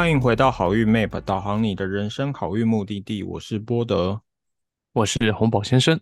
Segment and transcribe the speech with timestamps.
[0.00, 3.22] 欢迎回到好运 Map，导航你的人生好运目的地。
[3.22, 4.22] 我是波德，
[4.94, 6.00] 我是洪宝先生。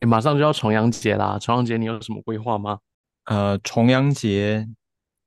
[0.00, 1.38] 哎，马上就要重阳节啦！
[1.38, 2.80] 重阳节你有什么规划吗？
[3.26, 4.68] 呃，重阳节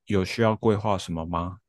[0.04, 1.60] 有需要规划什么吗？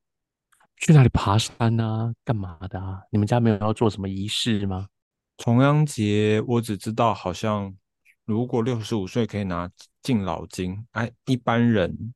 [0.75, 2.13] 去哪里爬山啊？
[2.25, 2.99] 干嘛的啊？
[3.11, 4.89] 你们家没有要做什么仪式吗？
[5.38, 7.73] 重阳节我只知道，好像
[8.25, 9.71] 如果六十五岁可以拿
[10.04, 10.86] 敬老金。
[10.91, 12.13] 哎，一般人。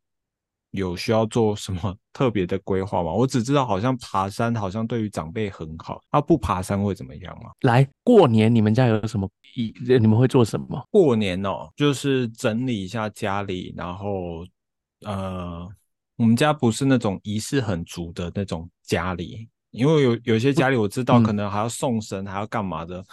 [0.75, 3.11] 有需要做什么 特别的规划吗？
[3.11, 7.51] 我只知道好像爬山好像对于长辈很好，他不爬山会怎么样吗？
[7.61, 9.73] 来过年你们家有什么仪？
[9.99, 10.87] 你们会做什么？
[10.91, 14.45] 过年哦，就是整理一下家里，然后
[15.05, 15.67] 呃，
[16.17, 23.03] 我们家不是那种仪式很足的那种家里，因为有有些家里我知道可能还要送神，还要干嘛的，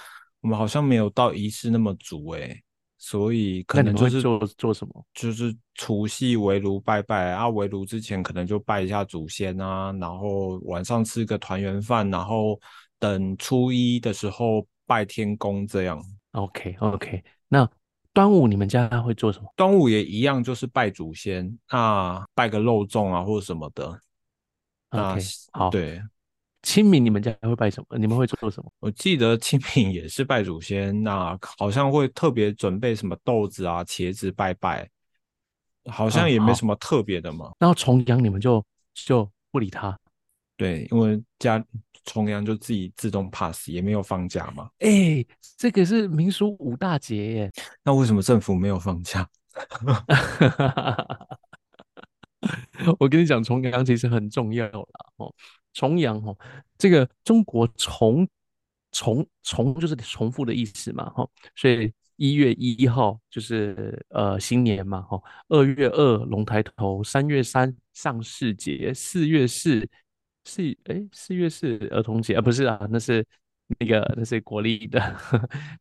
[0.40, 2.62] 我们好像没有到仪式那么足哎。
[3.04, 12.60] 所以可能就是做做什么，就是除夕围炉拜拜啊，围炉之前可能就拜一下祖先啊，然后晚上吃个团圆饭，然后
[13.00, 16.00] 等初一的时候拜天公这样。
[16.30, 17.68] OK OK，那
[18.12, 19.52] 端午你们家会做什么？
[19.56, 24.00] 端午也一样，就是拜祖先啊，拜个肉粽啊或者什么的。
[24.90, 26.00] OK，好，对。
[26.62, 27.98] 清明你们家会拜什么？
[27.98, 28.70] 你们会做什么？
[28.78, 34.88] 我记得清明也是拜祖先，那好像会特别准备什么豆子啊、茄子拜拜，
[35.90, 37.50] 好像也没什么特别的嘛。
[37.58, 39.98] 然后重阳你们就就不理他，
[40.56, 41.64] 对，因为家
[42.04, 44.70] 重阳就自己自动 pass，也没有放假嘛。
[44.78, 45.24] 哎，
[45.56, 49.28] 这个是民俗五大节耶，那为什么政府没有放假？
[52.98, 55.34] 我跟你讲，重阳其实很重要啦，哦。
[55.74, 56.36] 重阳哦，
[56.76, 58.28] 这个中国重
[58.90, 69.88] 重重就是重复的意思嘛，哈，所以一月一号就是呃新年嘛，哈，二月二龙抬头，三月三上巳节，四月四
[70.44, 73.24] 四哎四月四儿童节啊，不是啊，那是
[73.78, 75.00] 那个那是国历的，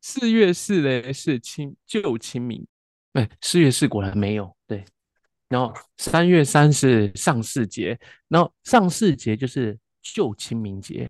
[0.00, 2.66] 四月四呢是清旧清明，
[3.12, 4.56] 哎，四月四果然没有。
[5.52, 7.98] 然后三月三是上巳节，
[8.28, 11.06] 然后上巳节就是旧清明节。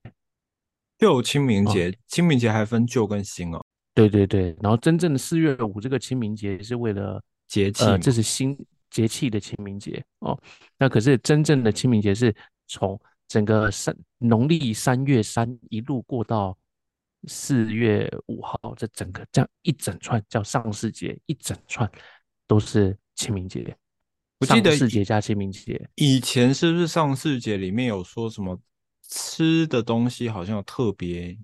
[0.99, 3.65] 旧清明节，清明节还分旧跟新哦。
[3.95, 8.59] 对对对，然后真正的四月五这个清明节是为了节气，呃，这是新
[8.91, 10.37] 节气的清明节哦。
[10.77, 12.35] 那可是真正的清明节是
[12.67, 16.59] 从整个三农历三月三一路过到
[17.29, 21.89] 四月五号，这整个这样一整串叫上巳节，一整串
[22.49, 23.77] 都是清明节。
[24.43, 28.59] 我记得上巳节加清明节，以前是不是上巳节里面有说什么
[29.09, 31.37] 吃的东西好像有特别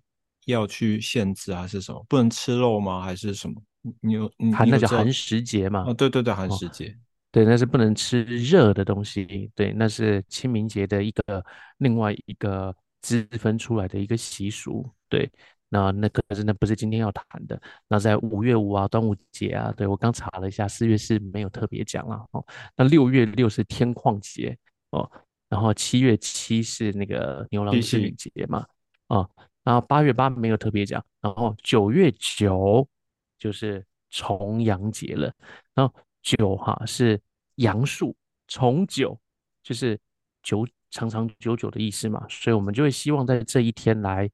[0.47, 3.01] 要去限制还是什么，不能吃肉吗？
[3.03, 3.55] 还是什么？
[4.01, 5.85] 你有寒那叫寒食节嘛？
[5.87, 6.95] 哦，对对对，寒食节，
[7.31, 9.51] 对，那是不能吃热的东西。
[9.55, 11.45] 对，那是清明节的一个
[11.79, 14.85] 另外一个支分出来的一个习俗。
[15.09, 15.31] 对。
[15.71, 17.61] 那那可是那不是今天要谈的。
[17.89, 22.43] 那在五月五啊，端午节啊，对我刚查了一下，四月是没有特别讲了哦。
[22.75, 24.57] 那六月六是天旷节
[24.91, 25.11] 哦，
[25.49, 28.67] 然后七月七是那个牛郎织女节嘛，
[29.09, 29.29] 啊，
[29.63, 32.89] 然后八月八没有特别讲，然后九月九
[33.39, 35.31] 就是重阳节了。
[35.75, 37.21] 然后九哈是
[37.57, 39.19] 阳数，重九
[39.63, 39.99] 就是
[40.43, 44.31] 九长长久久的意思嘛，所以我们就会希望在这一天来。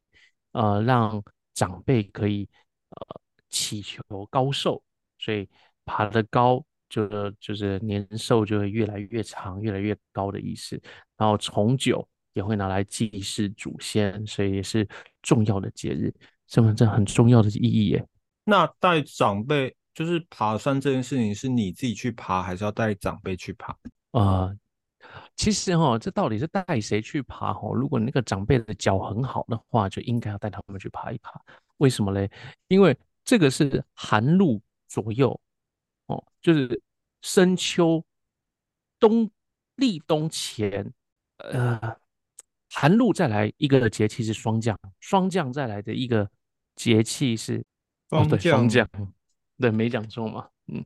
[0.54, 1.22] 呃，让
[1.52, 2.48] 长辈可以
[2.90, 3.20] 呃
[3.50, 4.82] 祈求高寿，
[5.18, 5.48] 所以
[5.84, 10.80] 爬得高，就就是年寿就会越来越长，越来越高的意思。
[11.16, 14.88] 然后重九也会拿来祭祀祖先，所以也是
[15.22, 16.14] 重要的节日，
[16.48, 18.06] 身份证很重要的意义耶。
[18.44, 23.76] 那带长辈就是爬山这件事情，是你自己去爬，还是要带长辈去爬？
[24.12, 24.54] 啊。
[25.36, 27.72] 其实哈，这到底是带谁去爬哈？
[27.74, 31.40] 如果那个长辈的脚很好的话，就应该要带他们去爬一爬。
[31.78, 32.30] 为什么嘞？
[32.68, 35.38] 因为这个是寒露左右
[36.06, 36.80] 哦，就是
[37.22, 38.04] 深秋
[39.00, 39.30] 冬
[39.76, 40.92] 立冬前，
[41.38, 41.96] 呃，
[42.70, 46.30] 寒露再来一个节气是霜降，霜降再来的一个
[46.76, 47.64] 节气是
[48.08, 48.88] 霜降，
[49.58, 50.84] 对，没讲错嘛，嗯，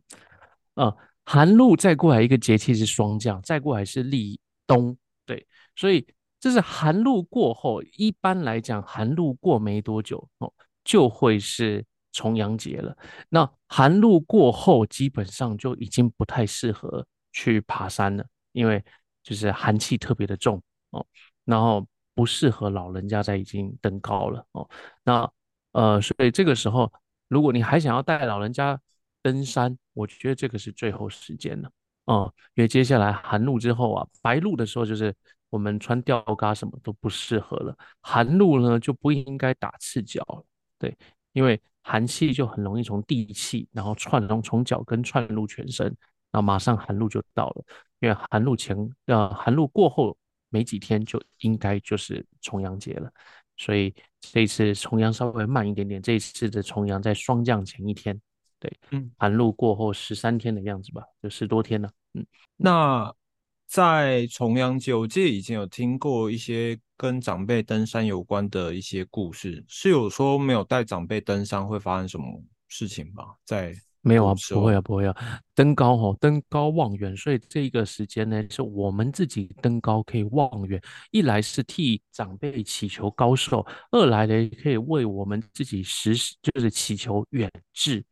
[0.74, 0.96] 啊。
[1.30, 4.96] 寒露再过来一个节气是霜降，再过来是立冬，
[5.26, 5.46] 对，
[5.76, 6.06] 所以
[6.40, 10.50] 这是寒露过后，一般来讲，寒露过没多久哦，
[10.82, 12.96] 就会是重阳节了。
[13.28, 18.82] 那寒露过后，基本上就已经不太适合去爬山了，因为
[19.22, 20.58] 就是寒气特别的重
[20.92, 21.04] 哦，
[21.44, 24.66] 然后不适合老人家在已经登高了哦。
[25.04, 25.30] 那
[25.72, 26.90] 呃，所以这个时候，
[27.28, 28.80] 如果你还想要带老人家，
[29.22, 31.70] 登山，我觉得这个是最后时间了，
[32.06, 35.14] 嗯，因为接下来寒露之后啊，白露的时候就是
[35.50, 37.76] 我们穿吊嘎什么都不适合了。
[38.00, 40.44] 寒露呢就不应该打赤脚了，
[40.78, 40.96] 对，
[41.32, 45.86] 因为寒气就很容易从地气，然后串从从脚跟串入全身，
[46.30, 47.64] 然后马上寒露就到了。
[48.00, 48.76] 因为寒露前
[49.06, 50.16] 呃寒露过后
[50.50, 53.10] 没几天就应该就是重阳节了，
[53.56, 56.00] 所以这一次重阳稍微慢一点点。
[56.00, 58.20] 这一次的重阳在霜降前一天，
[58.60, 62.26] 对，嗯，寒露过后十三天的样子吧，就十多天了，嗯，
[62.56, 63.14] 那。
[63.70, 73.34] 在重阳节，我记得以前有听过一些跟长辈登山有关的一些故事，是有说没有带长辈登山会发生什么事情吗？
[73.44, 75.14] 在没有啊，不会啊，不会啊，
[75.54, 80.80] 登高哈，登高望远，所以这个时间呢，是我们自己登高可以望远，
[81.10, 88.02] 一来是替长辈祈求高寿，二来呢可以为我们自己实就是祈求远志。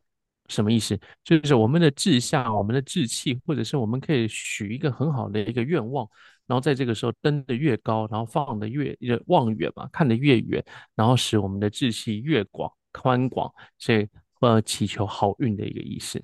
[0.47, 0.97] 什么意思？
[1.23, 6.07] 就是我们的志向、我们的志气，或者是我们可以许一个很好的一个愿望，
[6.45, 8.95] 然后在这个时候登得越高，然后放得越
[9.25, 10.63] 望远嘛，看得越远，
[10.95, 14.07] 然后使我们的志气越广宽广，所以
[14.39, 16.23] 呃祈求好运的一个意思。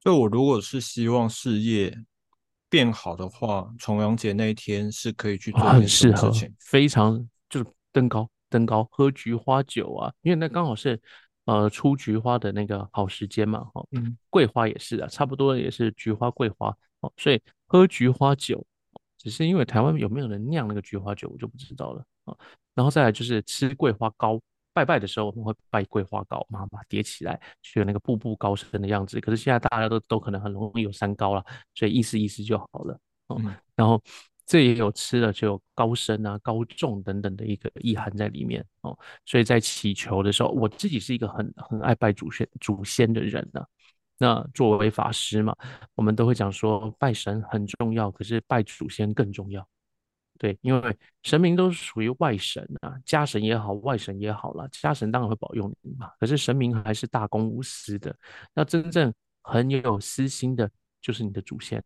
[0.00, 1.92] 就我如果是希望事业
[2.70, 6.30] 变好的话，重阳节那一天是可以去做很适合，
[6.60, 11.00] 非常就是登高登高喝菊花酒啊，因为那刚好是。
[11.48, 16.68] 呃，出菊花的那个好时间嘛，哈，嗯，桂花也是啊，差不多也是菊花桂花，
[17.00, 18.62] 哦，所以喝菊花酒，
[19.16, 22.36] 只是因为台湾有没有人酿那个菊花酒，我就不知道了啊。
[22.74, 24.38] 然后再来就是吃桂花糕，
[24.74, 29.18] 拜拜的时候我们会拜桂花糕，把它叠起来，就有那个步步高升的样子。
[29.18, 31.42] 可是现在大家都都可能很容易有三高了，
[31.74, 33.40] 所以意思意思就好了，哦，
[33.74, 33.98] 然后。
[34.48, 43.62] 这也有吃了就有高升啊、高重等等的一个意涵在里面哦，所以在祈求的时候，我自己是一个很很爱拜祖先祖先的人呢。
[44.16, 45.54] 那作为法师嘛，
[45.94, 49.68] 我们都会讲说拜神很重要，可是拜祖先更重要。
[50.38, 58.16] 对，因为神明都是属于外神啊，家神也好，外神也好了，家神当然会保佑你嘛，可是神明还是大公无私的。
[58.54, 59.12] 那真正
[59.42, 60.70] 很有私心的，
[61.02, 61.84] 就是你的祖先。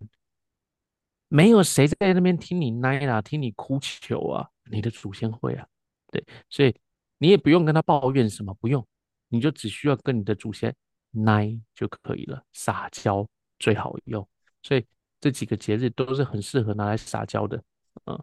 [1.33, 5.67] 没有谁在那边听你奶啦，听你哭求啊，你的祖先会啊，
[6.11, 6.77] 对，所以
[7.17, 8.87] 你也不用跟他抱怨什么，不用，
[9.29, 10.77] 你就只需要跟你的祖先
[11.11, 13.27] 奶就可以了，撒娇
[13.59, 14.29] 最好用，
[14.63, 14.85] 所以
[15.23, 17.65] 这几个节日都是很适合拿来撒娇的，
[18.05, 18.23] 嗯，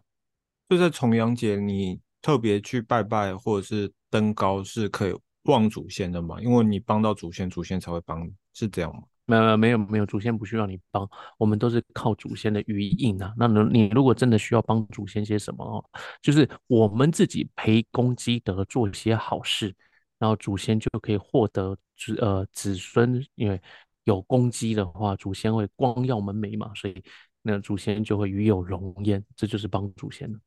[0.68, 6.40] 就在重阳节，你特别去拜拜或者是登高是可以望祖先的嘛？
[6.40, 9.02] 因为你帮到祖先，祖先才会帮你，是这样吗？
[9.30, 13.32] 没有没有没有，祖先不需要你帮，我们都是靠祖先的余荫啊。
[13.36, 15.84] 那你如果真的需要帮祖先些什么哦，
[16.20, 19.74] 就是我们自己培功积德，做一些好事，
[20.18, 23.60] 然后祖先就可以获得子呃子孙，因为
[24.04, 27.02] 有功绩的话，祖先会光耀门楣嘛，所以
[27.42, 30.38] 那祖先就会与有荣焉，这就是帮祖先的。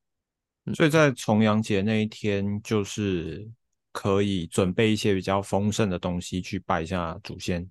[0.74, 3.50] 所以在重阳节那一天，就是
[3.92, 7.70] 可以准备一些比较丰盛的东西去拜一下祖先。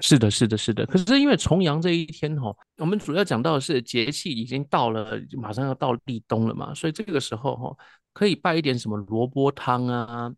[0.00, 0.84] 是的，是的，是的。
[0.84, 7.76] 可是因为重阳这一天哈，我们主要讲到的是节气已经到了，马上要到立冬了嘛，所以这个时候哈，
[8.12, 10.30] 可以拜一点什么萝卜汤啊，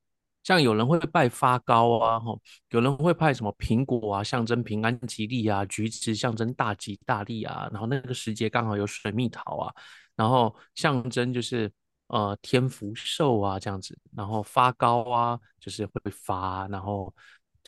[0.45, 2.33] 像有人会拜发糕啊，哈，
[2.71, 9.75] 有人会拜什么苹果啊，象征平安吉利啊，橘子象征大吉大利啊，然后那个时节刚好有水蜜桃啊，
[10.15, 11.69] 然后象征就是
[12.07, 17.13] 呃天福寿啊这样子，然后发糕啊就是会发，然后。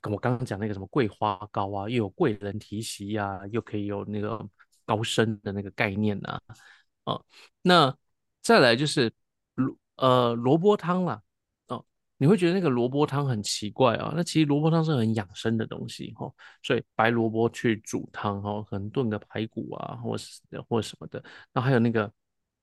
[0.05, 4.43] 我刚刚讲那个什么桂花糕啊，又有贵人提席呀，又可以有那个
[4.87, 6.41] 高升的那个概念呐，
[7.05, 7.23] 哦，
[7.61, 7.95] 那
[8.41, 9.13] 再来就是
[9.57, 11.21] 萝呃萝卜汤啦，
[11.69, 11.85] 哦，
[12.17, 22.11] 你会觉得那个萝卜汤很奇怪啊，那其实萝卜汤是很养生的东西哈，所以白萝卜去煮汤哈，可能炖个排骨啊，或是或什么的，然后还有那个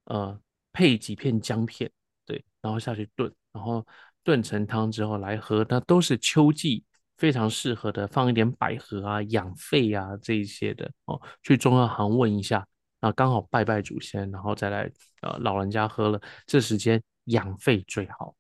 [0.06, 0.40] 呃
[0.74, 1.92] 配几片姜片，
[2.26, 3.86] 对，然后下去炖，然后
[4.24, 6.84] 炖成汤之后来喝，那都是秋季。
[7.18, 12.66] 非常适合的，放一点百合啊、养肺啊这一些的哦，去中药行问一下，
[13.00, 14.90] 啊，刚好拜拜祖先，然后再来
[15.22, 18.36] 呃老人家喝了，这时间养肺最好，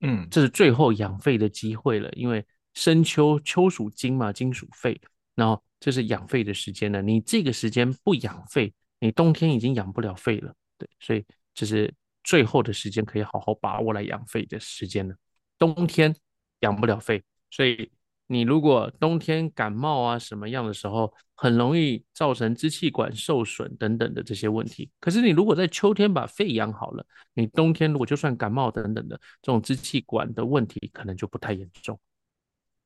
[0.00, 5.00] 嗯，这是最后养肺的机会了，因为深秋秋属金嘛，金属肺，
[5.34, 11.24] 然后这是养肺的时间了，你这个时间不养肺，你冬天已经养不了肺了，对，所以
[11.54, 15.14] 这是最后的时间可以好好把握来养肺的时间了，
[15.58, 16.14] 冬天
[16.60, 17.24] 养不了肺。
[17.50, 17.90] 所以
[18.26, 24.90] 你如果冬天感冒啊什么样的时候，很容易造成支气管受损等等的这些问题。
[24.98, 31.98] 可是你如果在秋天把肺养好了，你冬天如果就算感冒等等的这种支气管的问题，可能就不太严重。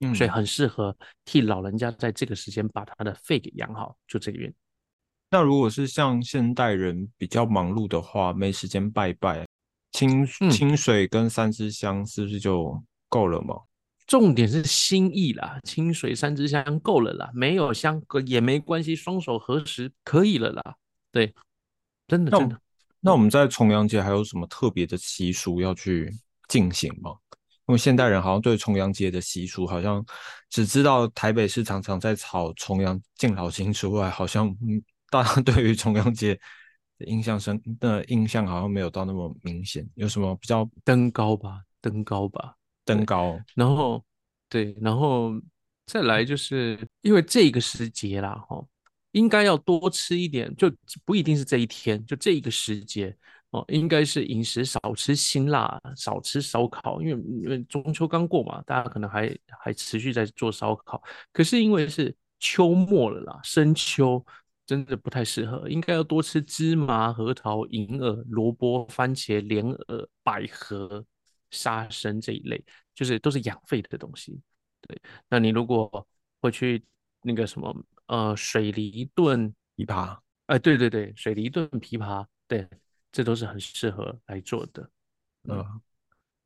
[0.01, 4.55] 嗯，所以很适合替老人家在这个时间把他的肺给养好，就这个原因。
[5.31, 9.47] 那如果是像现代人比较忙碌的话，没时间拜拜，
[9.93, 13.55] 清清水跟三支香是不是就够了吗？
[14.11, 20.75] 重点是心意啦，清水三支香够了啦，没有香也没关系，双手合十可以了啦。
[21.13, 21.33] 对，
[22.09, 22.61] 真的真的。
[22.99, 26.13] 那我们在重阳节还有什么特别的习俗要去
[26.49, 27.13] 进行吗？
[27.69, 30.05] 因为现代人好像对重阳节的习俗，好像
[30.49, 36.35] 只知道台北市常常在炒重阳敬老金之外，好像嗯，大家 对于重阳节
[36.99, 39.89] 的印象深的印象好像没有到那么明显。
[39.95, 41.63] 有什么比较登高吧？
[41.81, 42.57] 登高吧？
[42.97, 43.39] 登高。
[43.55, 44.05] 然后
[44.49, 45.33] 对，然后
[45.87, 48.65] 再来就是因为这个时节啦，哈。
[49.13, 50.73] 应该要多吃一点，就
[51.05, 53.13] 不一定是这一天，就这一个时节
[53.51, 64.25] 哦，应该是饮食少吃辛辣，少吃烧烤，因为因为中秋刚过嘛，大家可能还还持续在做烧烤，可是因为是秋末了啦，深秋
[64.65, 71.05] 真的不太适合，应该要多吃芝麻、核桃、银耳、萝卜、番茄、莲藕、百合、
[71.51, 72.65] 沙参这一类，
[72.95, 74.41] 就是都是养肺的东西。
[74.81, 76.07] 对，那你如果
[76.41, 76.85] 会去
[77.23, 77.75] 那个什么？
[78.07, 82.69] 呃，水梨炖枇杷，哎，对对对，水梨炖枇杷，对，
[83.13, 84.91] 这都是很适合来做的。
[85.45, 85.65] 嗯，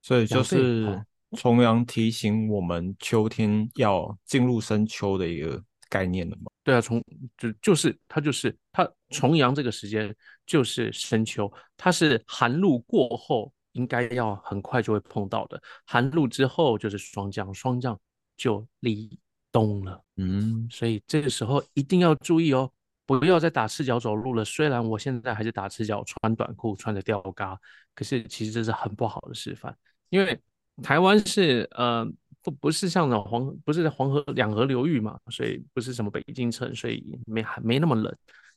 [0.02, 1.02] 所以就是
[1.38, 6.50] 重阳提醒我们秋天要进入深秋的一个概念了嘛？
[6.62, 7.02] 对啊，重
[7.38, 17.97] 就就是它就是它重阳这个时间就是深秋，它是寒露过后应该要很快就会碰到的，寒露之后就是霜降，霜降
[18.37, 19.21] 就立。
[19.54, 22.69] 冬了，嗯，所以这个时候一定要注意哦，
[23.07, 24.45] 不要再打赤脚走路了。
[24.45, 27.57] 虽然我现在还是打赤脚，穿短裤，穿着吊嘎，
[27.95, 29.73] 可是其实这是很不好的示范。
[30.09, 30.37] 因为
[30.83, 32.04] 台湾是呃
[32.43, 38.12] 不不是像那种黄，不是在黄河两河流域嘛，所以不是什么北京城，所以没还没那么冷。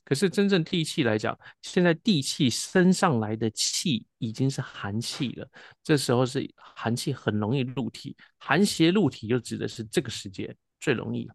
[0.08, 5.46] 可是真正地气来讲，现在地气升上来的气已经是寒气了，
[5.84, 10.56] 这时候是寒气很容易入体，寒邪入体就指的是这个时节。
[10.80, 11.28] 最容易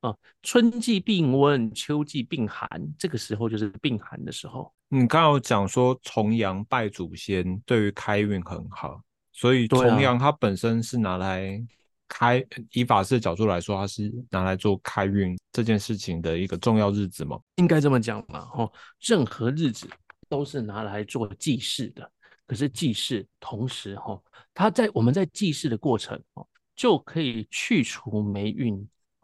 [0.00, 2.68] 啊，春季病温，秋季病寒，
[2.98, 4.74] 这个时候就是病寒的时候。
[4.88, 11.64] 你刚刚讲说重阳拜祖先对于开运很好，所以重阳它本身是拿来
[12.12, 17.40] 开，以法师的角度来说，它是拿来做开运这件事情的一个重要日子吗？
[17.56, 19.88] 应该这么讲嘛，哈，任何日子
[20.28, 22.10] 都是拿来做祭祀的。
[22.46, 24.20] 可是祭祀同时，哈，
[24.52, 26.46] 它在我们在祭祀的过程，哦。
[26.74, 28.74] 就可以去除霉运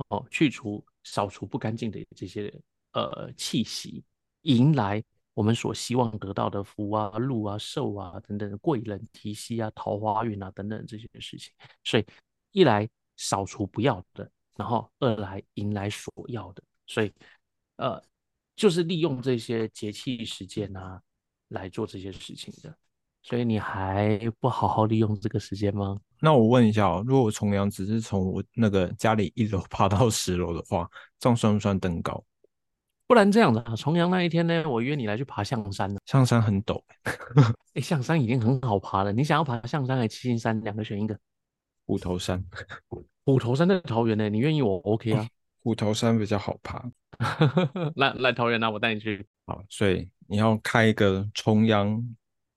[0.09, 2.53] 哦，去除扫除不干净的这些
[2.93, 4.05] 呃气息，
[4.43, 5.03] 迎来
[5.33, 11.51] 我们所希望得到的福啊、禄啊、寿啊等等贵人提携啊、桃花运啊等等这些事情。
[11.83, 12.05] 所以
[12.59, 16.63] 一来扫除不要的，然后二来迎来所要的。
[16.87, 17.13] 所以
[17.77, 18.03] 呃，
[18.57, 21.01] 就是利用这些节气时间啊
[21.49, 22.75] 来做这些事情的。
[23.23, 25.99] 所以你还不好好利用这个时间吗？
[26.21, 30.89] 那我问一下哦，如果重阳只是从我那个家里一楼爬到十楼的话，
[31.19, 32.25] 这样算不算登高？
[33.07, 36.01] 不然这样子啊，重阳那一天呢，我约你来去爬象山呢。
[36.07, 36.83] 象山很陡，
[37.75, 39.13] 哎，象山已经很好爬了。
[39.13, 40.59] 你想要爬象山还是七星山？
[40.63, 41.19] 两个选一个。
[41.89, 42.45] 虎头山，
[43.25, 45.27] 虎头山在桃园呢，你愿意我 OK 啊？
[45.63, 46.85] 虎头山比较好爬。
[47.97, 49.27] 来来桃园啊，我带你去。
[49.47, 52.01] 好，所以你要开一个重阳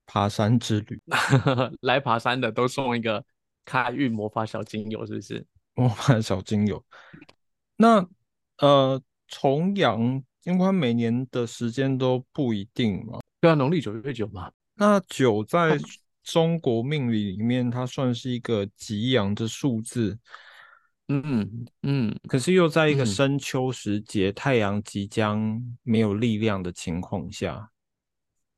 [0.04, 1.00] 爬山之旅，
[1.80, 3.24] 来爬山的都送一个。
[3.64, 5.46] 开运魔法小精油是不是？
[5.74, 6.84] 魔法小精油。
[7.76, 8.04] 那
[8.58, 13.20] 呃，重阳因为每年的时间都不一定嘛。
[13.40, 14.50] 对啊，农历九月九嘛。
[14.74, 15.78] 那九在
[16.22, 20.18] 中国命理里面，它算是一个吉阳的数字。
[21.08, 22.20] 嗯嗯嗯。
[22.28, 27.68] 可是又在一个深秋时节，太阳即将没有力量的情况下。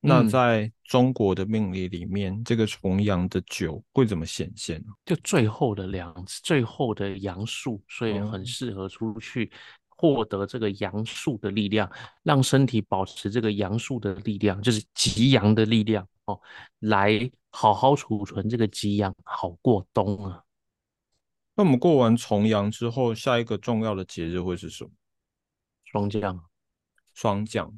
[0.07, 4.93] 那在中国的命理里面，这个重阳的九会怎么显现呢？
[5.07, 9.51] 就最后的两，最后的阳数，所以很适合出去
[9.89, 11.91] 获得这个阳数的力量，
[12.23, 16.41] 让身体保持这个阳数的力量，就是极阳的力量哦，
[16.81, 20.43] 来好好储存这个极阳，好过冬啊。
[21.55, 24.91] 那我们过完重阳之后，下一个重要的节日会是什么？
[25.85, 26.45] 霜降，
[27.15, 27.73] 霜降。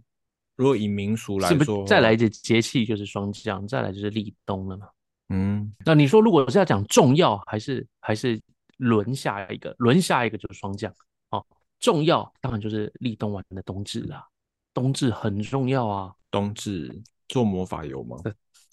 [0.55, 4.89] 如果以民俗来说，再来一节节气就是霜降，再来就是立冬了嘛。
[5.29, 8.41] 嗯，那你说如果是要讲重要，还是还是
[8.79, 10.91] 轮下一个，轮下一个就是霜降。
[11.29, 11.45] 哦，
[11.79, 14.27] 重要当然就是立冬完的冬至啦，
[14.73, 16.15] 冬至很重要啊。
[16.31, 18.17] 冬至做魔法油吗？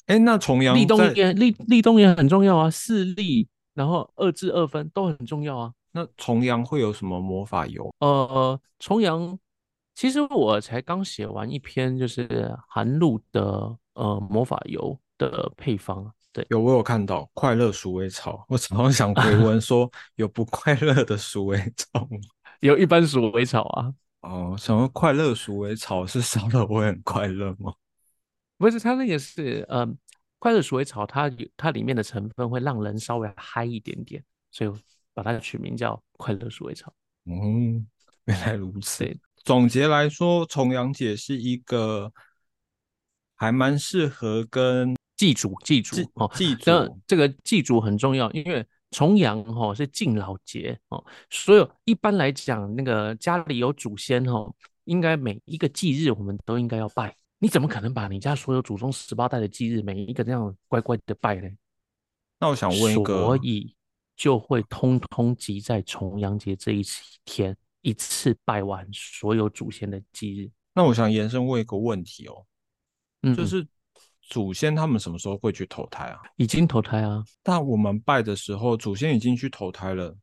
[0.06, 5.72] 哎，那重阳立冬也立立冬也很重要啊，四立然后二至二分都很重要啊。
[5.92, 7.94] 那重阳会有什么魔法油？
[8.00, 9.38] 呃，重阳。
[9.96, 16.12] 其实我才刚写完一篇，就是寒露的呃魔法油的配方。
[16.32, 22.18] 对，有我有看到快乐鼠尾草，我常常想回文 说有不快乐的鼠尾草吗？
[22.62, 23.94] 有一般鼠尾草啊。
[24.22, 27.72] 哦，想说快乐鼠尾草是烧了会很快乐吗？
[28.64, 29.86] 不是，它那个是呃
[30.40, 34.72] 快乐鼠尾草，它有它里面的成分会让人稍微嗨一点点，所以
[35.14, 36.94] 把它取名叫快乐鼠尾草。
[37.26, 37.86] 嗯，
[38.24, 39.20] 原来如此。
[39.44, 42.10] 总结来说，重阳节是一个
[43.36, 46.72] 还蛮适合跟祭祖、祭祖哦，祭祖
[47.06, 54.56] 这个祭祖很重要，因为重阳哈是敬老节哦，所有一般来讲，那个家里有祖先哦，
[54.86, 57.14] 应该每一个忌日我们都应该要拜。
[57.44, 61.50] 你怎么可能把你家所有祖宗十八代的忌日每一个这样乖乖的拜呢？
[62.40, 63.76] 那我想问一个，所以
[64.16, 66.82] 就会通通集在重阳节这一
[67.26, 67.54] 天。
[67.82, 72.46] 一次拜完所有祖先的忌日，那我想延伸问一个问题哦，
[73.24, 73.68] 嗯，就是
[74.22, 76.22] 祖先他们什么时候会去投胎啊？
[76.38, 77.22] 已经投胎啊。
[77.42, 80.18] 但我们拜的时候，祖先已经去投胎了，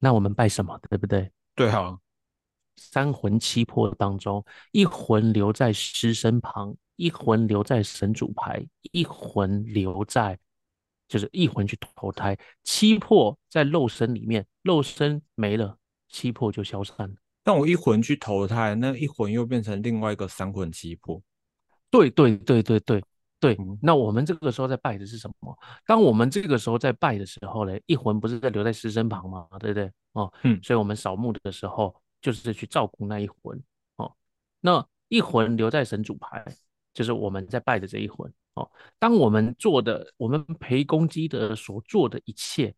[0.00, 0.76] 那我们拜什么？
[0.90, 1.30] 对不对？
[1.54, 1.96] 对啊，
[2.78, 4.42] 三魂七魄当中，
[4.72, 10.38] 一魂留在尸身旁，一魂留在神主牌，一魂留在
[11.08, 15.76] 就是一魂去投胎，七魄在肉身里面，肉身没了。
[16.10, 21.20] 七魄就消散了，但我一魂去投胎，那一魂又变成另外一个三魂七魄。
[21.90, 23.04] 对对对对对
[23.38, 25.54] 对，那我们这个时候在拜的是什么？
[25.86, 29.46] 当我们这个时候在拜的时候呢，一魂不是在留在尸身旁吗？
[29.60, 29.92] 对不对？
[30.12, 31.94] 哦，嗯，所以我们扫墓的时候
[32.28, 33.62] 就是去照顾那一魂。
[33.96, 34.14] 哦，
[34.60, 36.44] 那一魂留在神主牌，
[36.92, 38.30] 就是我们在拜的这一魂。
[38.54, 42.74] 哦，当我们做的，我们陪公鸡的所做的一切，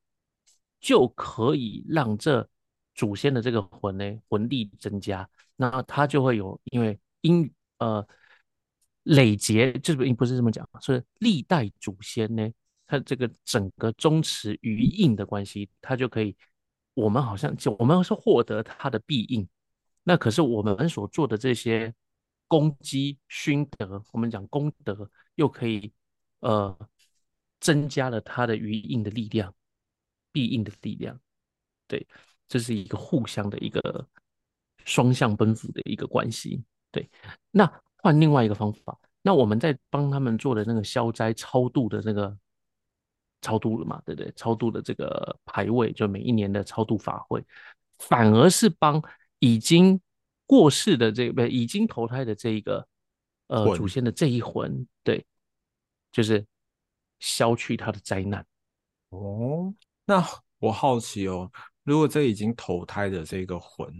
[0.81, 2.49] 就可以让这。
[2.93, 5.27] 祖先的这个魂呢，魂力增加，
[5.57, 8.07] 那他就会有，因为因呃
[9.05, 12.51] 累劫，就是不是这么讲，是历代祖先呢，
[12.87, 16.37] 他这个整个宗祠余印的关系，他就可以，
[16.95, 19.49] 我们好像就我们是获得他的庇应，
[20.03, 21.95] 那可是我们所做的这些
[22.49, 25.93] 功绩勋德，我们讲功德，又可以
[26.41, 26.77] 呃
[27.61, 29.55] 增加了他的余应的力量，
[30.33, 31.19] 庇应的力量，
[31.87, 32.07] 对。
[32.53, 34.09] 这是一个互相的一个
[34.85, 37.09] 双向奔赴的一个关系，对。
[37.53, 37.65] 那
[37.99, 42.37] 换另外一个方法，那我们在帮他们做的那个消灾超度的那个
[43.43, 44.33] 超度了嘛，对不对？
[44.37, 47.45] 超度的这个牌位，就每一年的超度法会，
[47.99, 49.03] 反而是帮
[49.39, 50.01] 已经
[50.47, 52.87] 过世的这个已经投胎的这一个
[53.49, 55.25] 呃祖先的这一魂，对，
[56.13, 56.45] 就是
[57.19, 58.45] 消去他的灾难。
[59.11, 59.73] 哦，
[60.05, 60.25] 那
[60.59, 61.51] 我好奇哦。
[61.83, 63.91] 如果这已经投胎的这个魂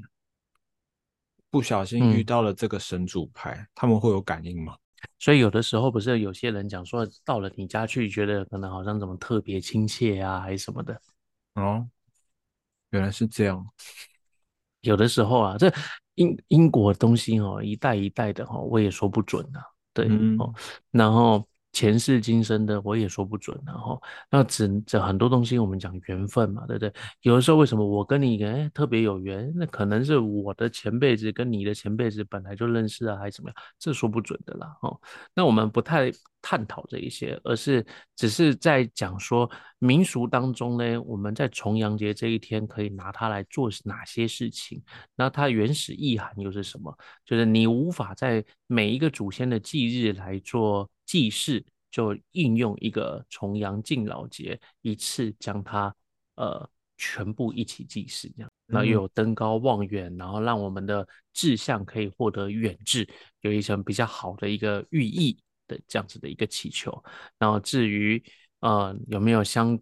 [1.51, 4.77] 不小心遇到了这个神主牌，他们会有感应吗？
[5.19, 11.01] 所以有的时候不是有些人讲说，到了你家去，觉得可能好像怎么特别亲切啊，还是什么的。
[11.55, 11.89] 哦，
[12.91, 13.67] 原来是这样。
[14.81, 15.73] 有的时候啊，这
[16.15, 19.63] 英英国东西哦，一代一代的哈，我也说不准啊。
[19.93, 20.07] 对
[20.39, 20.55] 哦，
[20.91, 21.47] 然后。
[21.73, 26.93] 前世今生的我也说不准，然后那只这很多东西我们讲缘分嘛，对不对？
[27.23, 29.53] 有的时候为什么我跟你哎特别有缘？
[29.55, 33.57] 那可能是我的前辈子跟你的前辈子本来就认识啊，还是怎么样？
[33.79, 35.01] 这说不准的啦，哦。
[35.35, 36.11] 那我们不太
[36.43, 44.83] 探讨这一些，而是只是在讲说民俗当中呢，我们在重阳节这一天可以拿它来做哪些事情？
[45.15, 46.93] 那它原始意涵又是什么？
[47.25, 50.91] 就是你无法在每一个祖先的忌日来做。
[51.11, 55.93] 祭祀就应用一个重阳敬老节，一次将它
[56.37, 63.09] 呃全部一起祭祀，这样那又有登高望远，然后让我们的志向可以获得远志，
[63.41, 67.03] 有一层比较好的一个寓意的这样子的一个祈求。
[67.41, 68.23] 然后至于
[68.61, 69.77] 呃有没有相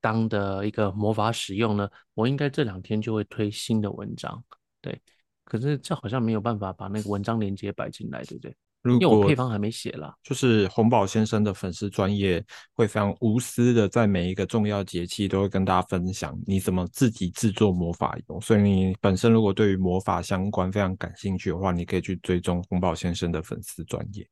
[0.00, 1.86] 当的一个魔法使用呢？
[2.14, 4.42] 我应该这两天就会推新的文章，
[4.80, 4.98] 对。
[5.44, 8.56] 可是这好像没有办法把那个文章连接摆进来，对不对？
[8.84, 18.40] 因为我配方还没写了，就是洪宝先生的粉丝专业会非常无私的，在每一个重要节气都会跟大家分享你怎么自己制作魔法油。
[18.40, 24.28] 所以你本身如果对于魔法相关非常感兴趣的话，你可以去追踪洪宝先生的粉丝专业，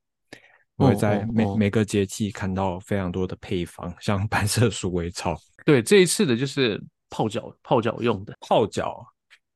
[0.76, 5.36] 会在每每个节气看到非常多的配方， 像白色鼠尾草。
[5.64, 9.06] 对，这一次的就是泡脚泡脚用的，泡脚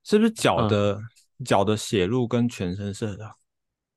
[0.05, 1.01] 是不是脚的
[1.45, 3.29] 脚的血路跟全身是的？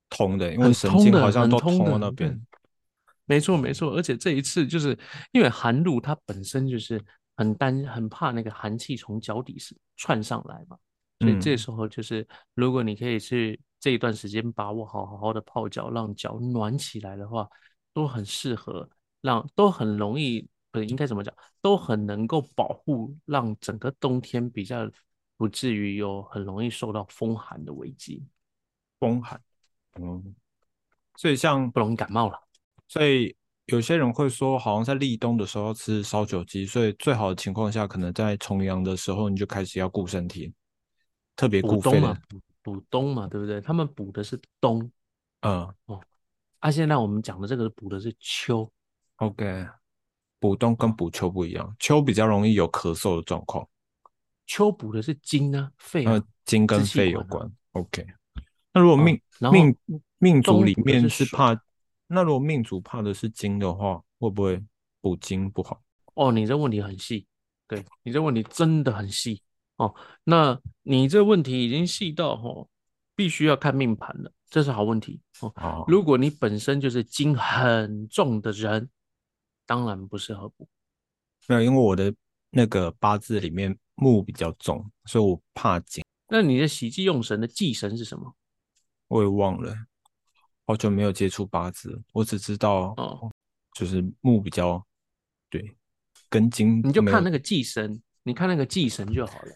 [0.09, 2.39] 通的，因为神经好像都通到那边。
[3.25, 3.93] 没错，没错。
[3.93, 4.97] 而且这一次就是
[5.31, 7.03] 因为寒露，它本身就是
[7.35, 10.77] 很担、很怕那个寒气从脚底是窜上来嘛。
[11.19, 17.49] 所以这时候就是，如果你可以去这一段时间把握好好好的泡脚，让脚暖起来的话，
[17.91, 18.87] 都很适合，
[19.21, 24.89] 让都很容易，不，应该怎么讲，都很能够保护，让整个冬天比较
[25.37, 28.23] 不至于有很容易受到风寒的危机，
[28.99, 29.41] 风寒，
[30.01, 30.35] 嗯，
[31.15, 32.39] 所以像不容易感冒了。
[32.87, 40.53] 所以有些人会说，好像在立冬的时候吃烧酒鸡，所以最好的情况下，可能在重阳的时候你就开始要顾身体，
[41.35, 42.17] 特别顾肺嘛。
[42.63, 43.61] 补冬嘛，对不对？
[43.61, 44.91] 他们补的是冬，
[45.39, 46.01] 嗯哦，
[46.59, 48.69] 啊，现在我们讲的这个补的是秋
[49.17, 49.65] ，OK，
[50.37, 53.65] 补冬跟补秋不一样，秋比较容易有咳嗽的状况，
[54.45, 58.05] 秋补的是金啊，肺啊，金跟肺有关，OK。
[58.77, 59.19] 那如果命
[59.51, 59.75] 命
[60.19, 61.59] 命主里面是怕，
[62.05, 64.63] 那如果命主怕的是金的话，会不会
[65.01, 65.81] 补金不好？
[66.13, 67.25] 哦，你这问题很细，
[67.67, 69.41] 对你这问题真的很细。
[69.77, 72.67] 哦，那你这问题已经细到哈，
[73.15, 75.83] 必须要看命盘了，这是好问题哦。
[75.87, 78.87] 如果你本身就是金很重的人，
[79.65, 80.69] 当然不适合补。
[81.47, 82.13] 没有，因为我的
[82.51, 86.03] 那个八字里面木比较重，所以我怕金。
[86.27, 88.35] 那你的喜忌用神的忌神是什么？
[89.07, 89.75] 我也忘了，
[90.65, 93.31] 好久没有接触八字，我只知道哦，
[93.73, 94.85] 就是木比较
[95.49, 95.75] 对，
[96.29, 98.01] 跟金你就看那个忌神。
[98.23, 99.51] 你看那个忌神就好了，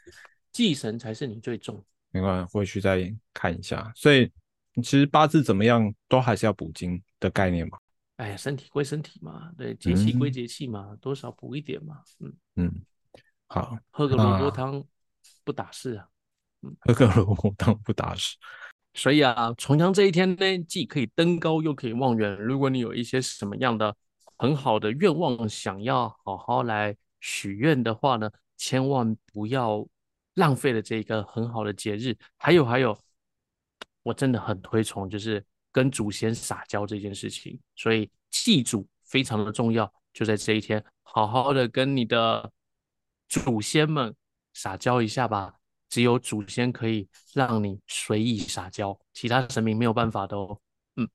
[0.53, 1.83] 忌神才是你最重。
[2.09, 3.91] 没关系，回去再看一下。
[3.97, 4.31] 所以
[4.75, 7.77] 其实八字怎么样，都还是要补金的概念嘛。
[8.15, 12.01] 哎呀，身体归身体嘛，对，节气归节气嘛，多少补一点嘛。
[12.21, 12.85] 嗯嗯，
[13.47, 14.81] 好，喝个萝卜汤
[15.43, 16.07] 不打事啊。
[16.61, 18.37] 嗯，喝个 萝卜汤不打事。
[18.93, 22.35] 所以啊，重阳这一天呢，既可以登高，又可以望远。
[22.35, 23.95] 如果你有一些什么样的
[24.37, 28.29] 很好的愿望，想要好好来许愿的话呢？
[28.57, 29.87] 千万不要
[30.35, 32.15] 浪费了这一个很好的节日。
[32.37, 32.95] 还有还有，
[34.03, 37.59] 我真的很推崇，就是跟祖先撒娇这件事情。
[37.75, 42.51] 所以祭祖非常的重要，就在这一天，好好的跟你的
[43.29, 44.13] 祖先们
[44.53, 45.60] 撒娇一下吧。
[45.91, 50.57] 只有祖先可以让你随意撒娇，其他神明没有办法的哦。
[50.95, 51.07] 嗯，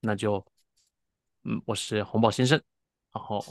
[0.00, 0.44] 那就
[1.44, 2.60] 嗯，我是红宝先生，
[3.12, 3.42] 然后。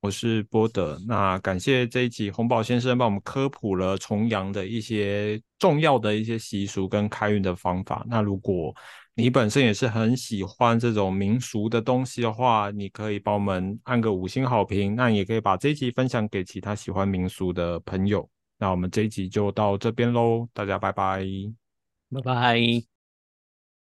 [0.00, 8.04] 我是波德，那感谢这一集红宝先生帮我们科普了重阳的一些重要的一些习俗跟开运的方法。
[8.06, 8.72] 那如果
[9.14, 18.30] 你本身也是很喜欢这种民俗的东西的话，你可以帮我们按个五星好评，那也可以把这一集分享给其他喜欢民俗的朋友。
[18.58, 21.24] 那我们这一集就到这边喽，大家拜拜，
[22.10, 22.97] 拜拜。